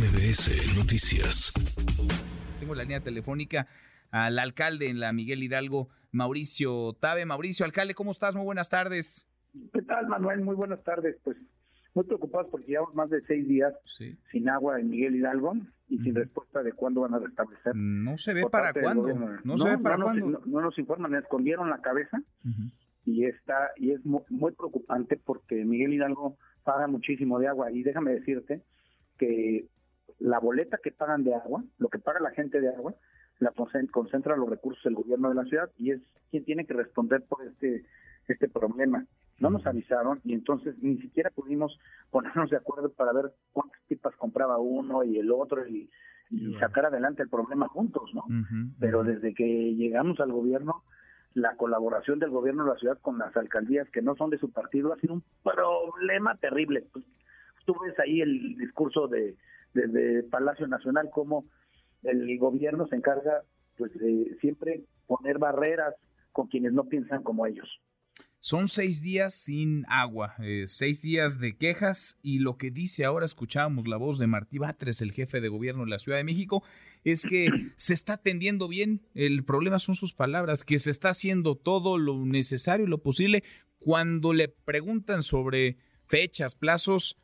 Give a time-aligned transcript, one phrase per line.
[0.00, 1.52] MBS Noticias.
[2.58, 3.66] Tengo la línea telefónica
[4.10, 7.26] al alcalde en la Miguel Hidalgo, Mauricio Tabe.
[7.26, 8.34] Mauricio, alcalde, ¿cómo estás?
[8.34, 9.28] Muy buenas tardes.
[9.74, 10.40] ¿Qué tal, Manuel?
[10.40, 11.16] Muy buenas tardes.
[11.22, 11.36] Pues
[11.94, 14.16] muy preocupados porque llevamos más de seis días Sí.
[14.32, 15.54] sin agua en Miguel Hidalgo
[15.88, 17.74] y sin respuesta de cuándo van a restablecer.
[17.76, 19.06] No se ve para cuándo.
[19.44, 20.26] No, se ve para no cuándo.
[20.30, 22.22] Nos, no, no nos informan, me escondieron la cabeza
[23.04, 27.82] y está y es mu- muy, preocupante porque Miguel Hidalgo paga muchísimo de agua y
[27.82, 28.62] déjame decirte
[29.18, 29.66] que
[30.18, 32.94] la boleta que pagan de agua, lo que paga la gente de agua,
[33.38, 36.00] la concen- concentra los recursos del gobierno de la ciudad y es
[36.30, 37.84] quien tiene que responder por este
[38.28, 39.06] este problema.
[39.40, 41.78] No nos avisaron y entonces ni siquiera pudimos
[42.10, 45.90] ponernos de acuerdo para ver cuántas pipas compraba uno y el otro y,
[46.60, 48.22] sacar adelante el problema juntos, ¿no?
[48.78, 50.84] Pero desde que llegamos al gobierno,
[51.34, 54.52] la colaboración del gobierno de la ciudad con las alcaldías que no son de su
[54.52, 56.84] partido ha sido un problema terrible.
[56.92, 57.04] Pues,
[57.64, 59.34] tú ves ahí el discurso de,
[59.74, 61.44] de- de Palacio Nacional, como
[62.02, 63.42] el gobierno se encarga
[63.76, 65.94] pues de siempre poner barreras
[66.32, 67.68] con quienes no piensan como ellos.
[68.42, 73.26] Son seis días sin agua, eh, seis días de quejas y lo que dice ahora,
[73.26, 76.62] escuchábamos la voz de Martí Batres, el jefe de gobierno de la Ciudad de México,
[77.04, 81.54] es que se está atendiendo bien, el problema son sus palabras, que se está haciendo
[81.54, 83.44] todo lo necesario y lo posible.
[83.78, 87.18] Cuando le preguntan sobre fechas, plazos,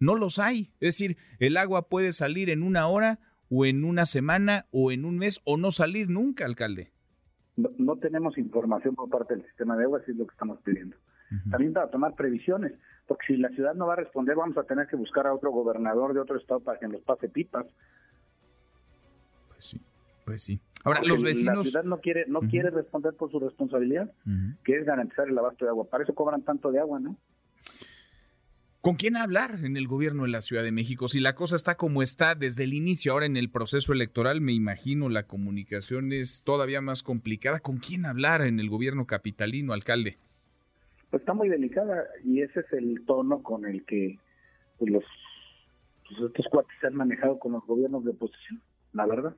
[0.00, 0.70] no los hay.
[0.80, 3.18] Es decir, el agua puede salir en una hora
[3.50, 6.92] o en una semana o en un mes o no salir nunca, alcalde.
[7.56, 10.58] No, no tenemos información por parte del sistema de agua, así es lo que estamos
[10.62, 10.96] pidiendo.
[11.30, 11.50] Ujú.
[11.50, 12.72] también para tomar previsiones,
[13.06, 15.50] porque si la ciudad no va a responder, vamos a tener que buscar a otro
[15.50, 17.66] gobernador de otro estado para que nos pase pipas.
[19.48, 19.80] Pues sí,
[20.24, 20.60] pues sí.
[20.84, 21.68] Ahora, Porque los La vecinos...
[21.70, 24.56] ciudad no quiere no quiere responder por su responsabilidad, Ujú.
[24.64, 25.84] que es garantizar el abasto de agua.
[25.90, 27.16] Para eso cobran tanto de agua, ¿no?
[28.80, 31.08] ¿Con quién hablar en el gobierno de la Ciudad de México?
[31.08, 34.52] Si la cosa está como está desde el inicio, ahora en el proceso electoral, me
[34.52, 37.58] imagino la comunicación es todavía más complicada.
[37.60, 40.16] ¿Con quién hablar en el gobierno capitalino, alcalde?
[41.10, 44.18] Pues está muy delicada y ese es el tono con el que
[44.78, 45.04] pues, los
[46.08, 49.34] pues, estos cuates se han manejado con los gobiernos de oposición, la verdad.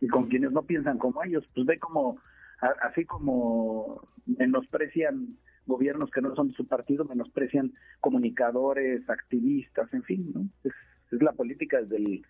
[0.00, 2.18] Y con quienes no piensan como ellos, pues ve como
[2.60, 10.02] a- así como menosprecian gobiernos que no son de su partido, menosprecian comunicadores, activistas, en
[10.02, 10.46] fin, ¿no?
[10.64, 10.72] Es,
[11.12, 12.22] es la política del,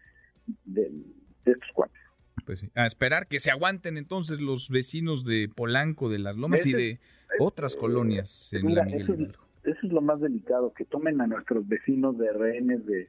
[0.65, 1.05] del-
[1.45, 2.01] de estos cuates.
[2.47, 2.71] Pues sí.
[2.75, 7.01] A esperar que se aguanten entonces los vecinos de Polanco, de Las Lomas y de
[7.39, 9.45] otras eh, colonias en Mira, la Miguel eso, es, Hidalgo.
[9.65, 13.09] eso es lo más delicado, que tomen a nuestros vecinos de rehenes de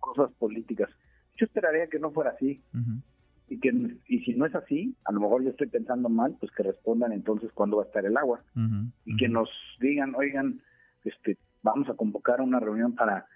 [0.00, 0.90] cosas políticas.
[1.36, 3.00] Yo esperaría que no fuera así, Ujú.
[3.48, 3.72] Y que
[4.06, 7.12] y si no es así, a lo mejor yo estoy pensando mal, pues que respondan
[7.12, 8.42] entonces cuándo va a estar el agua.
[9.04, 9.50] Y que nos
[9.80, 10.60] digan, oigan,
[11.04, 13.26] este, vamos a convocar una reunión para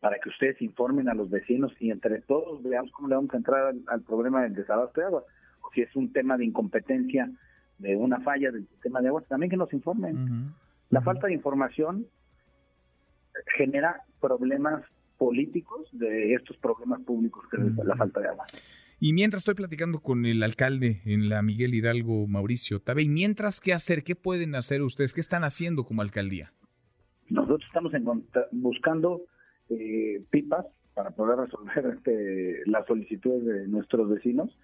[0.00, 3.36] para que ustedes informen a los vecinos y entre todos veamos cómo le vamos a
[3.36, 5.22] entrar al, al problema del desabasto de agua.
[5.60, 7.30] O si es un tema de incompetencia,
[7.78, 10.52] de una falla del sistema de agua, también que nos informen.
[10.90, 12.06] La falta de información
[13.56, 14.82] genera problemas
[15.18, 18.44] políticos de estos problemas públicos que es la falta de agua.
[19.04, 23.58] Y mientras estoy platicando con el alcalde en la Miguel Hidalgo, Mauricio Tabe, y mientras,
[23.58, 24.04] ¿qué hacer?
[24.04, 25.12] ¿Qué pueden hacer ustedes?
[25.12, 26.52] ¿Qué están haciendo como alcaldía?
[27.28, 27.92] Nosotros estamos
[28.52, 29.22] buscando
[29.70, 34.56] eh, pipas para poder resolver este, las solicitudes de nuestros vecinos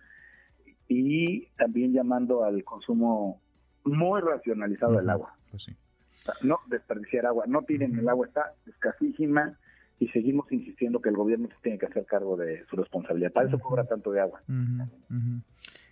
[0.87, 3.43] y también llamando al consumo
[3.83, 5.37] muy racionalizado del agua.
[5.51, 5.73] Pues sí.
[5.73, 9.59] O sea, no desperdiciar agua, no tiren el agua, está escasísima
[10.01, 13.33] y seguimos insistiendo que el gobierno se tiene que hacer cargo de su responsabilidad.
[13.33, 14.41] Para eso cobra tanto de agua.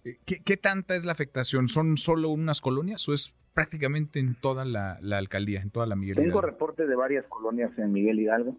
[0.05, 1.69] Eh, ¿Qué, qué tanta es la afectación?
[1.69, 5.97] ¿Son solo unas colonias o es prácticamente en toda la, la alcaldía, en toda la
[5.97, 6.41] Miguel Tengo Hidalgo?
[6.43, 8.57] reporte de varias colonias en Miguel Hidalgo.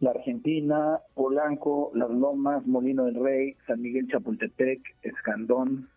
[0.00, 5.88] La Argentina, Polanco, Las Lomas, Molino del Rey, San Miguel Chapultepec, Escandón,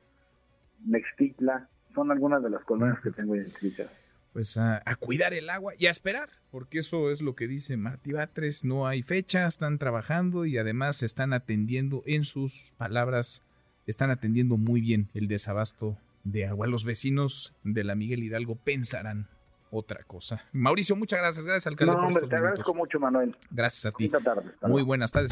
[0.85, 1.67] Mextitla.
[1.95, 3.91] Son algunas de las colonias que tengo identificadas.
[4.33, 7.77] Pues a, a cuidar el agua y a esperar, porque eso es lo que dice
[7.77, 8.63] Martí Batres.
[8.63, 13.41] No hay fecha, están trabajando y además están atendiendo, en sus palabras,
[13.87, 16.67] están atendiendo muy bien el desabasto de agua.
[16.67, 19.27] Los vecinos de la Miguel Hidalgo pensarán
[19.71, 20.43] otra cosa.
[20.51, 21.45] Mauricio, muchas gracias.
[21.45, 21.93] Gracias, alcalde.
[21.93, 23.35] No, hombre, te agradezco mucho, Manuel.
[23.51, 24.07] Gracias a ti.
[24.07, 24.49] Bonita tarde.
[24.53, 25.31] Hasta Muy buenas tardes.